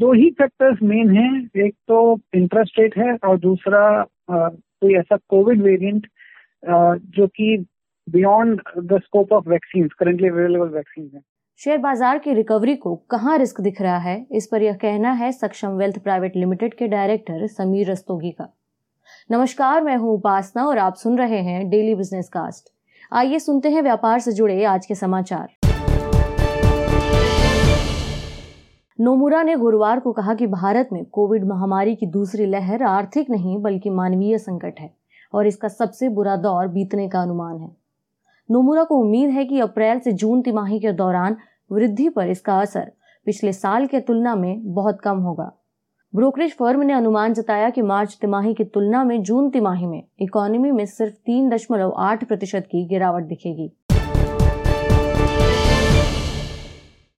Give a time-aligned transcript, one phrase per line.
[0.00, 1.96] दो ही factors main हैं। एक तो
[2.34, 3.80] इंटरेस्ट रेट है और दूसरा
[4.30, 6.06] कोई ऐसा कोविड वेरिएंट
[7.16, 7.56] जो कि
[8.08, 11.20] beyond the scope of vaccine currently available vaccine है।
[11.60, 14.26] शेयर बाज़ार की रिकवरी को कहाँ रिस्क दिख रहा है?
[14.32, 18.48] इस पर यह कहना है सक्षम वेल्थ प्राइवेट लिमिटेड के डायरेक्टर समीर रस्तोगी का।
[19.30, 22.72] नमस्कार, मैं हूँ उपासना और आप सुन रहे हैं डेली बिज़नेस कास्ट
[23.12, 25.59] आइए सुनते हैं व्यापार से जुड़े आज के समाचार।
[29.00, 33.56] नोमुरा ने गुरुवार को कहा कि भारत में कोविड महामारी की दूसरी लहर आर्थिक नहीं,
[33.58, 34.90] बल्कि मानवीय संकट है
[35.34, 37.68] और इसका सबसे बुरा दौर बीतने का अनुमान है।
[38.50, 41.36] नोमुरा को उम्मीद है कि अप्रैल से जून तिमाही के दौरान
[41.72, 42.92] वृद्धि पर इसका असर
[43.24, 45.50] पिछले साल के तुलना में बहुत कम होगा।
[46.14, 50.70] ब्रोकरेज फर्म ने अनुमान जताया कि मार्च तिमाही की तुलना में जून तिमाही में इकोनॉमी
[50.70, 53.72] में सिर्फ़ तीन दशमलव आठ प्रतिशत की गिरावट दिखेगी।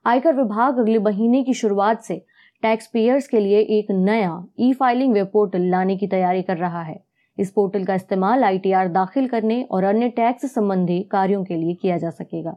[0.05, 2.15] आयकर विभाग अगले महीने की शुरुआत से
[2.63, 6.83] टैक्स पेयर्स के लिए एक नया ई फाइलिंग वेब पोर्टल लाने की तैयारी कर रहा
[6.83, 6.99] है।
[7.39, 11.99] इस पोर्टल का इस्तेमाल आईटीआर दाखिल करने और अन्य टैक्स संबंधी कार्यों के लिए किया
[11.99, 12.57] जा सकेगा।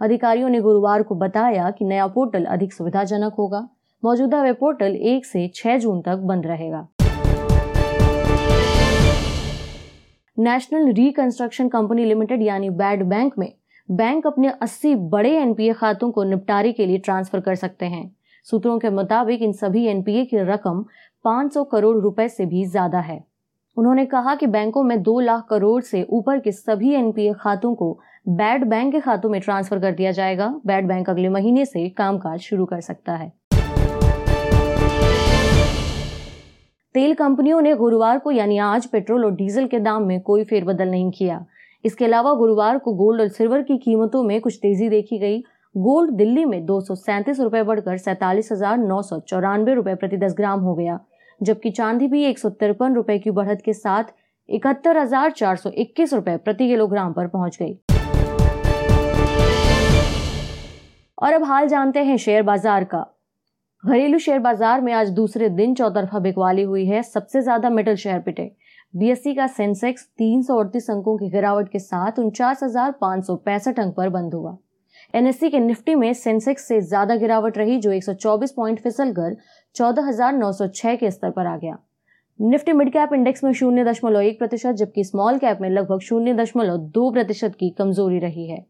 [0.00, 3.68] अधिकारियों ने गुरुवार को बताया कि नया पोर्टल अधिक सुविधाजनक होगा।
[4.02, 6.86] मौजूदा वेब पोर्टल एक से छह जून तक बंद रहेगा।
[10.36, 13.52] नेशनल रिकंस्ट्रक्शन कंपनी लिमिटेड यानी बैड बैंक में
[13.88, 18.78] बैंक अपने 80 बड़े एनपीए खातों को निपटारे के लिए ट्रांसफ़र कर सकते हैं। सूत्रों
[18.78, 20.84] के मुताबिक इन सभी एनपीए की रकम
[21.24, 23.22] 500 करोड़ रुपए से भी ज़्यादा है।
[23.76, 27.92] उन्होंने कहा कि बैंकों में दो लाख करोड़ से ऊपर के सभी एनपीए खातों को
[28.28, 32.40] बैड बैंक के खातों में ट्रांसफ़र कर दिया जाएगा। बैड बैंक अगले महीने से कामकाज
[32.40, 33.32] शुरू कर सकता है।
[36.94, 40.88] तेल कंपनियों ने गुरुवार को यानी आज पेट्रोल और डीजल के दाम में कोई फेरबदल
[40.88, 41.44] नहीं किया।
[41.84, 45.38] इसके अलावा गुरुवार को गोल्ड और सिल्वर की कीमतों में कुछ तेज़ी देखी गई।
[45.74, 50.60] गोल्ड दिल्ली में दो रुपए बढ़कर सैतालीस हज़ार नौ सौ चौरानवे रुपए प्रति दस ग्राम
[50.60, 50.98] हो गया,
[51.40, 54.14] जबकि चांदी भी एक सौ तिरपन रुपए की बढ़त के साथ
[54.48, 57.78] इकहत्तर हज़ार चार सौ इक्कीस रुपए प्रति किलोग्राम पर पहुँच गई।
[61.18, 63.06] और अब हाल जानते हैं शेयर बाज़ार का।
[63.84, 68.20] घरेलू शेयर बाज़ार में आज दूसरे दिन चौतरफा बिकवाली हुई है। सबसे ज़्यादा मेटल शेयर
[68.20, 68.50] पिटे।
[68.94, 73.34] बीएससी का सेंसेक्स तीन सौ अड़तीस अंकों की गिरावट के साथ उनचास हज़ार पाँच सौ
[73.36, 74.56] पैंसठ अंक पर बंद हुआ।
[75.14, 79.36] एनएससी के निफ्टी में सेंसेक्स से ज़्यादा गिरावट रही, जो 124 पॉइंट फिसल कर
[79.76, 81.76] चौदह हज़ार नौ सौ छह के स्तर पर आ गया।
[82.38, 86.34] निफ्टी मिड कैप इंडेक्स में शून्य दशमलव एक प्रतिशत, जबकि स्मॉल कैप में लगभग शून्य
[86.34, 88.64] दशमलव दो प्रतिशत की कमज़ोरी रही है।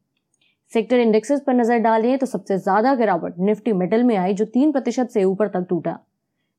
[0.73, 4.73] सेक्टर इंडेक्सेस पर नज़र डालें तो सबसे ज़्यादा गिरावट निफ्टी मेटल में आई, जो तीन
[4.73, 5.99] प्रतिशत से ऊपर तक टूटा।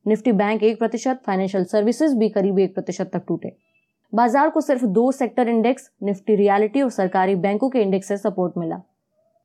[0.06, 3.50] निफ्टी बैंक एक प्रतिशत फाइनेंशियल सर्विसेज़ भी करीब एक प्रतिशत तक टूटे।
[4.12, 8.58] बाज़ार को सिर्फ़ दो सेक्टर इंडेक्स निफ्टी रियलिटी और सरकारी बैंकों के इंडेक्स से सपोर्ट
[8.58, 8.80] मिला।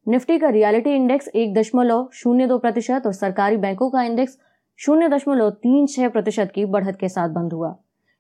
[0.08, 4.38] निफ्टी का रियलिटी इंडेक्स एक दशमलव शून्य दो प्रतिशत और सरकारी बैंकों का इंडेक्स
[4.80, 7.76] शून्य दशमलव तीन छह प्रतिशत की बढ़त के साथ बंद हुआ।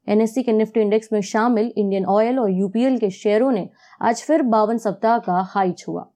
[0.07, 3.67] एनएससी के निफ्टी इंडेक्स में शामिल इंडियन ऑयल और यूपीएल के शेयरों ने
[4.01, 6.10] आज फिर बावन सप्ताह का हाई छुआ।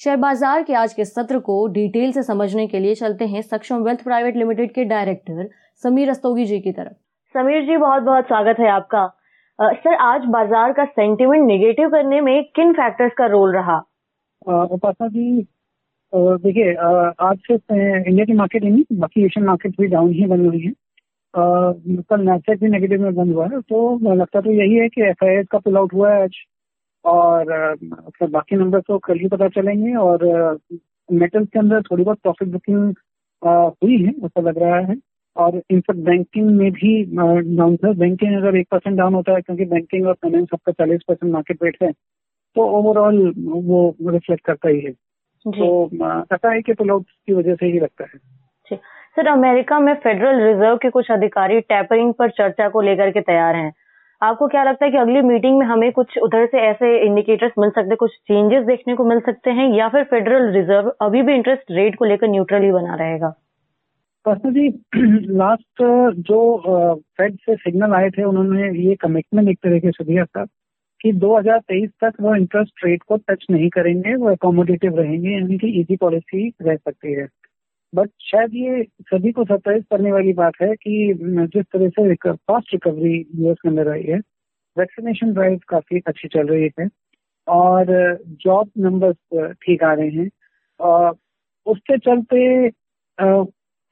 [0.00, 3.82] शेयर बाज़ार के आज के सत्र को डिटेल से समझने के लिए चलते हैं सक्षम
[3.84, 5.48] वेल्थ प्राइवेट लिमिटेड के डायरेक्टर
[5.82, 6.92] समीर रस्तोगी जी की तरफ़।
[7.34, 9.06] समीर जी बहुत बहुत स्वागत है आपका।
[9.58, 13.76] सर आज बाज़ार का सेंटिमेंट नेगेटिव करने में किन फैक्टर्स का रोल रहा?
[14.46, 15.46] उपासना जी
[16.12, 20.46] देखिए आज से इंडिया की मार्केट ही नहीं बाकी एशियन मार्केट भी डाउन ही बनी
[20.46, 20.72] हुई है।
[22.12, 25.58] कल भी नेगेटिव में बंद हुआ है तो लगता तो यही है कि एफ़ का
[25.58, 26.38] पुल आउट हुआ है आज।
[27.04, 27.76] और
[28.18, 30.24] फिर बाकी नंबर तो कल ही पता चलेंगे और
[31.08, 32.94] मेटल के अंदर थोड़ी बहुत प्रॉफिट बुकिंग
[33.42, 34.96] हुई है ऐसा लग रहा है।
[35.36, 37.02] और इनफैक्ट बैंकिंग में भी
[37.56, 41.02] डाउन था बैंकिंग अगर एक परसेंट डाउन होता है क्योंकि बैंकिंग और फाइनेंस आपका चालीस
[41.08, 44.92] परसेंट मार्केट रेट है तो ओवरऑल वो रिफ्लेक्ट करता ही है।
[45.46, 45.84] तो
[46.34, 48.76] ऐसा है कि पुल की वजह से ही लगता है।
[49.16, 53.56] सर अमेरिका में फेडरल रिज़र्व के कुछ अधिकारी टैपरिंग पर चर्चा को लेकर के तैयार
[53.56, 53.72] हैं।
[54.22, 57.70] आपको क्या लगता है कि अगली मीटिंग में हमें कुछ उधर से ऐसे इंडिकेटर्स मिल
[57.70, 57.96] सकते हैं?
[57.96, 59.68] कुछ चेंजेस देखने को मिल सकते हैं?
[59.74, 63.28] या फिर फेडरल रिज़र्व अभी भी इंटरेस्ट रेट को लेकर न्यूट्रल ही बना रहेगा?
[64.24, 64.68] पर्सनल जी
[65.36, 65.82] लास्ट
[66.20, 66.58] जो
[66.94, 70.44] फेड से सिग्नल आए थे, उन्होंने ये कमिटमेंट एक तरीके से दिया था
[71.00, 75.68] कि 2023 तक वो इंटरेस्ट रेट को टच नहीं करेंगे, वो अकोमोडेटिव रहेंगे, यानी कि
[75.80, 77.28] इजी पॉलिसी रह सकती है।
[77.92, 81.14] बट शायद ये सभी को सरप्राइज़ करने वाली बात है कि
[81.54, 84.18] जिस तरह से फास्ट रिकवरी यूएस के अंदर आई है
[84.76, 86.88] वैक्सीनेशन ड्राइव काफ़ी अच्छी चल रही है।
[87.46, 87.86] और
[88.44, 90.28] जॉब नंबर्स ठीक आ रहे हैं।
[90.80, 91.16] और
[91.66, 92.68] उसके चलते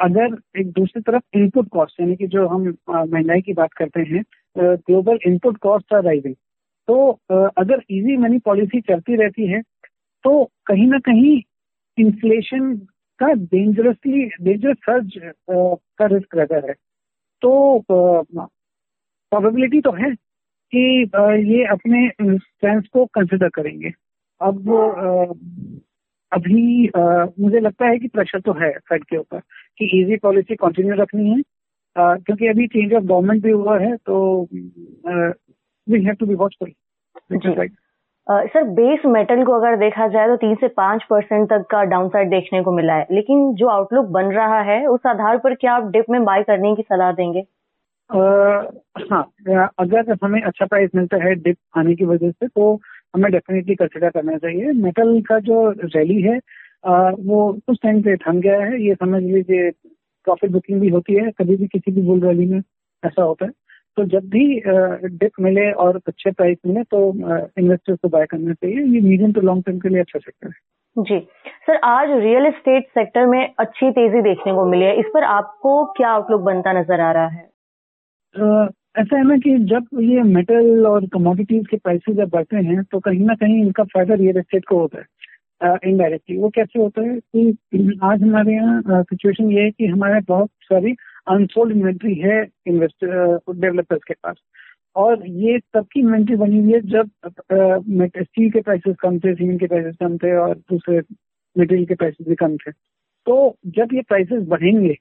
[0.00, 4.22] अगर एक दूसरी तरफ़ इनपुट कॉस्ट यानी कि जो हम महँगाई की बात करते हैं
[4.58, 6.34] global input cost are rising
[6.88, 9.60] तो अगर इजी मनी पॉलिसी चलती रहती है
[10.24, 11.40] तो कहीं ना कहीं
[11.98, 12.74] इन्फ्लेशन
[13.18, 15.18] का डेंजरसली डेंजरस सर्ज
[15.50, 16.74] का रिस्क रहता है।
[17.42, 20.14] तो प्रोबेबिलिटी तो है
[20.72, 21.10] कि
[21.50, 23.90] ये अपने स्ट्रेंथ को कंसिडर करेंगे।
[24.40, 24.70] अब
[26.32, 26.90] अभी
[27.40, 29.40] मुझे लगता है कि प्रेशर तो है फेड के ऊपर
[29.78, 31.42] कि इजी पॉलिसी कंटिन्यू रखनी है।
[31.96, 34.16] क्योंकि अभी चेंज ऑफ़ गवर्नमेंट भी हुआ है तो
[34.52, 36.72] we have to be watchful
[38.26, 42.30] sir base metal को अगर देखा जाए तो तीन से पाँच परसेंट तक का डाउनसाइड
[42.30, 45.90] देखने को मिला है। लेकिन जो आउटलुक बन रहा है उस आधार पर क्या आप
[45.92, 47.40] डिप में बाय करने की सलाह देंगे?
[48.10, 48.18] आ,
[49.10, 49.22] हाँ
[49.78, 52.74] अगर हमें अच्छा प्राइस मिलता है डिप आने की वजह से तो
[53.14, 56.38] हमें डेफिनेटली कंसिडर करना चाहिए। मेटल का जो रैली है
[56.86, 59.70] आ, वो कुछ टाइम पे थम गया है। ये समझ लीजिए
[60.26, 62.58] प्रॉफिट बुकिंग भी होती है कभी भी किसी भी बुल रैली में
[63.02, 63.50] ऐसा होता है।
[63.96, 64.44] तो जब भी
[65.18, 69.40] डिप मिले और अच्छे प्राइस मिले तो इन्वेस्टर्स को बाय करना चाहिए। ये मीडियम टू
[69.40, 71.18] लॉन्ग टर्म के लिए अच्छा सेक्टर है। जी।
[71.66, 75.84] सर आज रियल एस्टेट सेक्टर में अच्छी तेज़ी देखने को मिली है। इस पर आपको
[75.96, 77.44] क्या आउटलुक बनता नज़र आ रहा है?
[78.98, 83.00] ऐसा है ना कि जब ये मेटल और कमोडिटीज के प्राइसेस जब बढ़ते हैं तो
[83.00, 87.18] कहीं ना कहीं इनका फ़ायदा रियल एस्टेट को होता है इनडायरेक्टली वो कैसे होता है
[87.18, 90.92] कि आज हमारे यहाँ सिचुएशन ये है कि हमारे बहुत सारी
[91.26, 94.36] अनसोल्ड इन्वेंट्री है इन्वेस्टर डेवलपर्स के पास।
[94.96, 97.10] और ये तब की इन्वेंट्री बनी हुई है जब
[98.18, 101.00] स्टील के प्राइसेस कम थे सीमेंट के प्राइसेस कम थे और दूसरे
[101.56, 104.94] मटेरियल के प्राइसेस भी कम थे। तो जब ये प्राइसेस बढ़ेंगे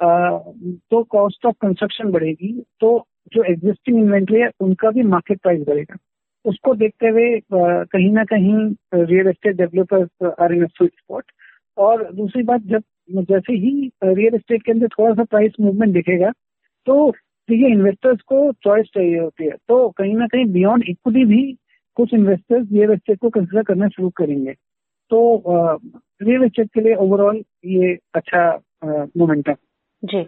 [0.00, 5.96] तो कॉस्ट ऑफ़ कंस्ट्रक्शन बढ़ेगी तो जो एग्जिस्टिंग इन्वेंट्री है, उनका भी मार्केट प्राइस बढ़ेगा।
[6.44, 8.54] उसको देखते हुए कहीं ना कहीं
[8.94, 11.24] real estate developers are in sweet spot
[11.78, 16.30] और दूसरी बात, जब जैसे ही रियल एस्टेट के अंदर थोड़ा सा प्राइस मूवमेंट दिखेगा
[16.86, 17.12] तो
[17.48, 21.42] ये इन्वेस्टर्स को चॉइस चाहिए होती है। तो कहीं ना कहीं बियॉन्ड इक्विटी भी
[21.96, 24.52] कुछ इन्वेस्टर्स रियल एस्टेट को कंसिडर करना शुरू करेंगे।
[25.10, 25.42] तो
[26.22, 28.50] रियल एस्टेट के लिए ओवरऑल ये अच्छा
[28.84, 29.54] मोमेंटम
[30.02, 30.22] जी।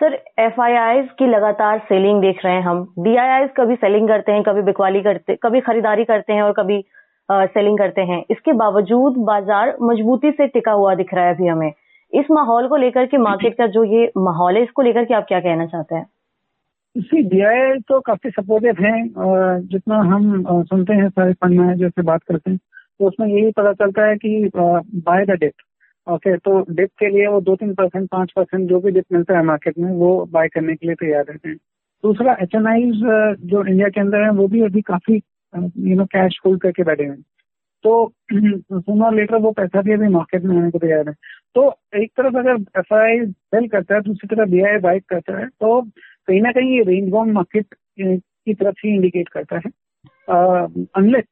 [0.00, 3.14] सर एफआईआई की लगातार सेलिंग देख रहे हैं हम। डी
[3.56, 6.82] कभी सेलिंग करते हैं, कभी बिकवाली करते, कभी खरीदारी करते हैं और कभी
[7.30, 11.72] सेलिंग करते हैं। इसके बावजूद बाज़ार मजबूती से टिका हुआ दिख रहा है अभी हमें।
[12.12, 15.24] इस माहौल को लेकर के मार्केट का जो ये माहौल है इसको लेकर के आप
[15.28, 16.06] क्या कहना चाहते हैं?
[16.96, 18.92] सी डी तो काफ़ी सपोर्टिव है
[19.66, 22.58] जितना हम सुनते हैं सारे फंड मैनेजर से बात करते हैं
[23.00, 27.26] तो उसमें यही पता चलता है कि बाय द डिप ओके तो डिप के लिए
[27.26, 30.48] वो दो तीन परसेंट पाँच परसेंट जो भी डिप मिलता है मार्केट में वो बाय
[30.48, 31.56] करने के लिए तैयार रहते हैं।
[32.04, 32.92] दूसरा एच एन
[33.46, 35.16] जो इंडिया के अंदर है वो भी अभी काफ़ी
[35.54, 37.20] यू नो कैश होल्ड करके बैठे हैं।
[37.84, 41.14] तो सुनर लेटर वो पैसा भी अभी मार्केट में आने को तैयार है।
[41.54, 41.62] तो
[41.96, 45.46] एक तरफ़ अगर एफ़ आई सेल करता है दूसरी तरफ़ बी आई बाइक करता है
[45.46, 49.70] तो कहीं ना कहीं ये रेंज बाउंड मार्केट की तरफ़ ही इंडिकेट करता है।
[50.96, 51.24] अनलेस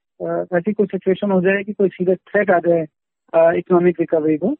[0.55, 2.82] ऐसी कोई सिचुएशन हो जाए कि कोई सीरियस थ्रेट आ जाए
[3.58, 4.50] इकोनॉमिक रिकवरी को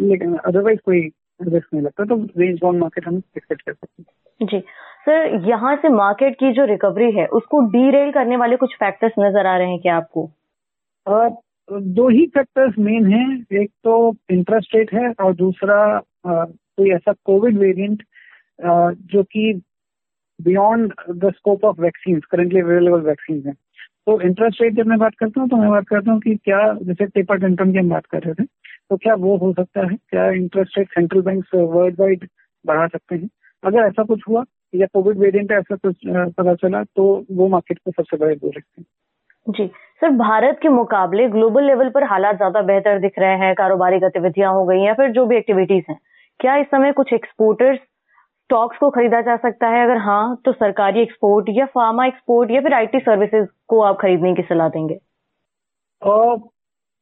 [0.00, 1.00] लेकिन अदरवाइज़ कोई
[1.40, 4.60] रिस्क नहीं लगता तो रेंज बाउंड मार्केट हम एक्सपेक्ट कर सकते हैं। जी।
[5.06, 9.46] सर यहाँ से मार्केट की जो रिकवरी है उसको डी करने वाले कुछ फैक्टर्स नज़र
[9.46, 10.30] आ रहे हैं क्या आपको?
[11.68, 13.94] दो ही फैक्टर्स मेन हैं। एक तो
[14.30, 15.78] इंटरेस्ट रेट है और दूसरा
[16.26, 18.02] कोई ऐसा कोविड वेरिएंट
[19.06, 19.52] जो कि
[20.40, 23.52] beyond the scope of vaccine currently available vaccine है।
[24.06, 26.72] तो इंटरेस्ट रेट जब मैं बात करता हूँ तो मैं बात करता हूँ कि क्या,
[26.74, 28.46] जैसे पेपर टेंटम की हम बात कर रहे थे
[28.90, 29.96] तो क्या वो हो सकता है?
[30.10, 32.28] क्या interest rate central bank world wide
[32.64, 33.28] बढ़ा सकते हैं?
[33.62, 37.90] अगर ऐसा कुछ हुआ या कोविड वेरिएंट ऐसा कुछ पता चला तो वो मार्केट को
[37.92, 38.86] सबसे बड़े दो रखते हैं।
[39.46, 39.66] जी।
[40.00, 44.52] सर, भारत के मुकाबले ग्लोबल लेवल पर हालात ज़्यादा बेहतर दिख रहे हैं, कारोबारी गतिविधियाँ
[44.54, 45.98] हो गई या फिर जो भी एक्टिविटीज़ हैं,
[46.40, 49.84] क्या इस समय कुछ एक्सपोर्टर्स स्टॉक्स को खरीदा जा सकता है?
[49.84, 54.34] अगर हाँ तो सरकारी एक्सपोर्ट या फार्मा एक्सपोर्ट या फिर आईटी सर्विसेज़ को आप खरीदने
[54.34, 54.98] की सलाह देंगे?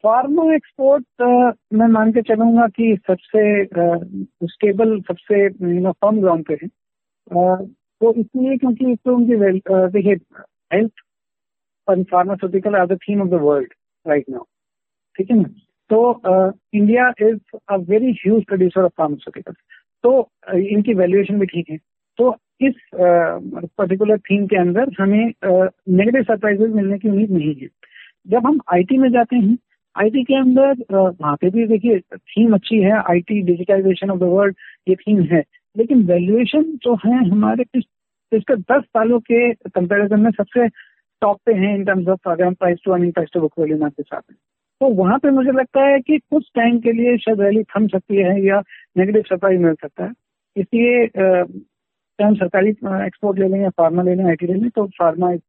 [0.04, 1.04] फार्मा एक्सपोर्ट
[1.74, 3.64] मैं मान के चलूँगा कि सबसे
[4.46, 6.68] स्टेबल सबसे यू फर्म ग्राउंड पे है।
[8.00, 9.36] तो इसलिए क्योंकि तो उनकी
[9.66, 10.14] देखिए
[10.74, 11.03] health
[11.88, 13.72] and pharmaceutical as a theme of the world
[14.06, 14.44] right now.
[15.16, 15.48] ठीक है ना?
[15.90, 15.98] तो
[16.74, 17.38] India is
[17.72, 19.56] a very huge producer of pharmaceuticals
[20.04, 20.12] तो
[20.54, 21.76] इनकी वैल्यूएशन भी ठीक है।
[22.18, 27.68] तो इस पर्टिकुलर थीम के अंदर हमें नेगेटिव सरप्राइजेस मिलने की उम्मीद नहीं है।
[28.26, 29.56] जब हम आईटी में जाते हैं
[29.96, 34.56] आईटी के अंदर वहाँ पे भी देखिए थीम अच्छी है। IT digitization of the world
[34.88, 35.42] ये थीम है।
[35.76, 40.68] लेकिन वैल्यूएशन जो है हमारे पिछले दस सालों के कंपैरिजन में सबसे
[41.24, 43.78] टॉप पे हैं इन टर्म्स ऑफ़ अगर हम price to earning price to book value
[43.78, 44.36] के साथ में।
[44.80, 48.16] तो वहाँ पे मुझे लगता है कि कुछ टाइम के लिए शायद रैली थम सकती
[48.16, 48.62] है या
[48.96, 50.10] नेगेटिव सरप्राइज़ मिल सकता है।
[50.56, 54.86] इसलिए चाहे हम सरकारी एक्सपोर्ट ले लें या फार्मा ले लें आई ले लें तो
[54.98, 55.40] फार्मा इज़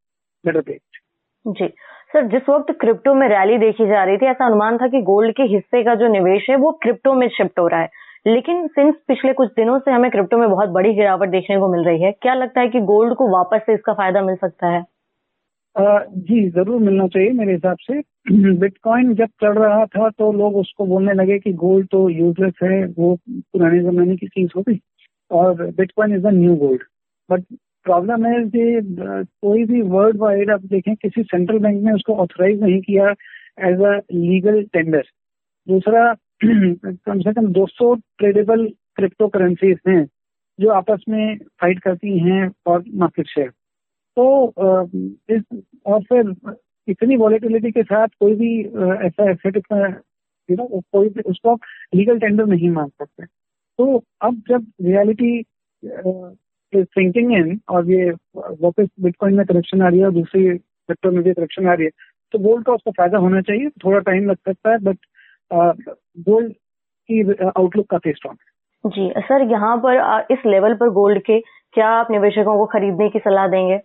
[0.44, 1.04] बेटर बेस्ड
[1.46, 1.66] जी।
[2.12, 5.34] सर, जिस वक्त क्रिप्टो में रैली देखी जा रही थी, ऐसा अनुमान था कि गोल्ड
[5.36, 7.88] के हिस्से का जो निवेश है, वो क्रिप्टो में शिफ्ट हो रहा है।
[8.26, 11.84] लेकिन सिंस पिछले कुछ दिनों से हमें क्रिप्टो में बहुत बड़ी गिरावट देखने को मिल
[11.84, 14.84] रही है, क्या लगता है कि गोल्ड को वापस से इसका फ़ायदा मिल सकता है?
[15.76, 18.00] जी, ज़रूर मिलना चाहिए मेरे हिसाब से।
[18.60, 22.84] बिटकॉइन जब चढ़ रहा था तो लोग उसको बोलने लगे कि गोल्ड तो यूजलेस है,
[22.86, 24.78] वो पुराने जमाने की चीज़ हो गई,
[25.30, 26.82] और bitcoin is the new gold
[27.30, 27.44] but
[27.86, 28.80] problem है कि
[29.42, 33.10] कोई भी वर्ल्ड वाइड आप देखें, किसी सेंट्रल बैंक ने उसको ऑथोराइज नहीं किया
[33.68, 35.04] एज अ लीगल टेंडर
[35.66, 36.12] दूसरा,
[36.44, 38.66] कम से कम 200 ट्रेडेबल
[38.96, 40.04] क्रिप्टो करेंसीज हैं
[40.58, 43.50] जो आपस में फाइट करती हैं और मार्केट शेयर
[44.16, 44.24] तो
[45.30, 45.42] इस,
[45.86, 46.34] और फिर
[46.88, 48.60] इतनी वॉलेटिलिटी के साथ कोई भी
[49.06, 49.56] ऐसा एसेट
[50.48, 51.54] यू नो कोई भी, उसको
[51.94, 55.42] लीगल टेंडर नहीं मान सकते। तो अब जब रियलिटी
[56.72, 61.22] थिंकिंग इन और ये वापस बिटकॉइन में करेक्शन आ रही है और दूसरी सेक्टर में
[61.22, 61.90] भी करेक्शन आ रही है
[62.34, 64.96] तो गोल्ड का उसका फ़ायदा होना चाहिए। थोड़ा टाइम लग सकता है बट
[65.50, 68.54] गोल्ड की आउटलुक काफ़ी स्ट्रॉन्ग है।
[68.84, 71.40] जी, सर, यहाँ पर इस लेवल पर गोल्ड के
[71.74, 73.78] क्या आप निवेशकों को खरीदने की सलाह देंगे?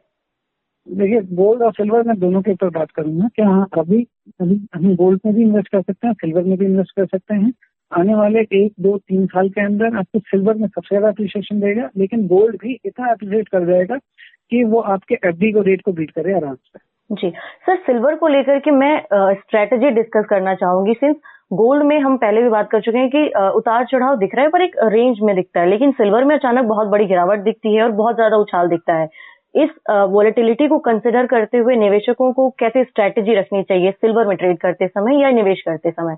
[0.88, 4.05] देखिए गोल्ड और सिल्वर में दोनों के ऊपर बात करूँगा कि हाँ अभी
[4.41, 7.51] हम गोल्ड में भी इन्वेस्ट कर सकते हैं सिल्वर में भी इन्वेस्ट कर सकते हैं।
[7.91, 11.89] आने वाले एक, दो, तीन साल के अंदर आपको सिल्वर में सबसे ज़्यादा अप्रिशिएशन देगा,
[11.97, 16.11] लेकिन गोल्ड भी इतना अप्रिशिएट कर जाएगा कि वो आपके एफ़ को रेट को बीट
[16.11, 17.29] करे आराम से। जी।
[17.65, 19.01] सर सिल्वर को लेकर के मैं
[19.33, 21.15] स्ट्रेटेजी डिस्कस करना चाहूँगी सिंस
[21.53, 23.25] गोल्ड में हम पहले भी बात कर चुके हैं कि
[23.57, 26.65] उतार चढ़ाव दिख रहा है, पर एक रेंज में दिखता है, लेकिन सिल्वर में अचानक
[26.65, 29.09] बहुत बड़ी गिरावट दिखती है और बहुत ज़्यादा उछाल दिखता है।
[29.55, 33.91] इस वॉलेटिलिटी को कंसिडर करते हुए निवेशकों को कैसे स्ट्रेटेजी रखनी चाहिए?
[33.91, 36.15] सिल्वर में ट्रेड करते समय या निवेश करते समय?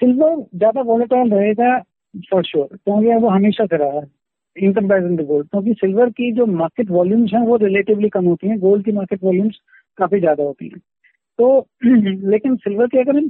[0.00, 1.78] सिल्वर ज़्यादा वॉलेटाइल रहेगा
[2.30, 4.06] फॉर श्योर क्योंकि वो हमेशा से रहा है
[4.56, 8.48] इन कंपेरिजन टू गोल्ड क्योंकि सिल्वर की जो मार्केट वॉल्यूम्स हैं, वो रिलेटिवली कम होती
[8.48, 9.56] हैं गोल्ड की मार्केट वॉल्यूम्स
[9.98, 10.78] काफ़ी ज़्यादा होती हैं।
[11.38, 11.58] तो
[12.30, 13.28] लेकिन सिल्वर की अगर हम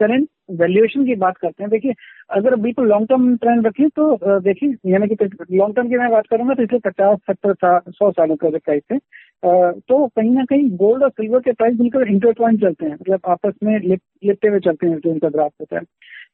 [0.00, 1.92] करंट वैल्यूएशन की बात करते हैं, देखिए,
[2.30, 6.26] अगर बिल्कुल लॉन्ग टर्म ट्रेंड रखें तो देखिए, यानी कि लॉन्ग टर्म की मैं बात
[6.30, 8.98] करूँगा तो इसलिए पचास, सत्तर साल सौ सालों का प्राइस है।
[9.42, 13.52] तो कहीं ना कहीं गोल्ड और सिल्वर के प्राइस बिल्कुल इंटरट्वाइन चलते हैं मतलब आपस
[13.64, 15.82] में लिपटे हुए चलते हैं जो उनका ग्राफ होता है।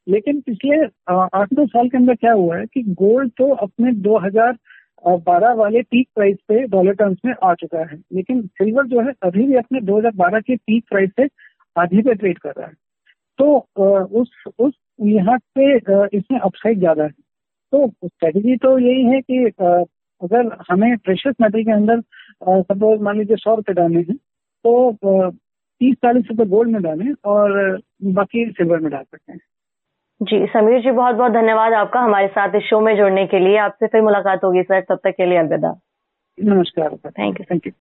[0.08, 0.76] लेकिन पिछले
[1.12, 6.08] आठ दो साल के अंदर क्या हुआ है कि गोल्ड तो अपने 2012 वाले पीक
[6.14, 9.80] प्राइस पे डॉलर टर्म्स में आ चुका है, लेकिन सिल्वर जो है अभी भी अपने
[9.82, 11.28] 2012 के पीक प्राइस से
[11.76, 12.72] आधी पे ट्रेड कर रहा है।
[13.38, 13.56] तो
[14.20, 15.74] उस उस यहाँ पे
[16.18, 17.10] इसमें अपसाइड ज़्यादा है।
[17.72, 19.44] तो स्ट्रेटेजी तो यही है कि
[20.22, 22.00] अगर हमें प्रेशस मेटल के अंदर
[22.62, 25.30] सपोज़ मान लीजिए सौ रुपये डालने हैं तो
[25.80, 27.78] तीस चालीस रुपये गोल्ड में डालें और
[28.14, 29.40] बाकी सिल्वर में डाल सकते हैं।
[30.20, 33.56] जी समीर जी बहुत बहुत धन्यवाद आपका हमारे साथ इस शो में जुड़ने के लिए।
[33.58, 35.74] आपसे फिर मुलाकात होगी सर। तब तक के लिए अलविदा।
[36.38, 37.72] नमस्कार। थैंक यू थैंक यू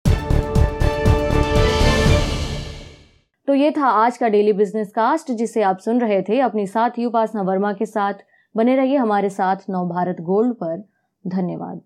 [3.47, 7.05] तो ये था आज का डेली बिज़नेस कास्ट जिसे आप सुन रहे थे अपनी साथी
[7.05, 8.13] उपासना वर्मा के साथ।
[8.55, 10.83] बने रहिए हमारे साथ नव भारत गोल्ड पर।
[11.27, 11.81] धन्यवाद।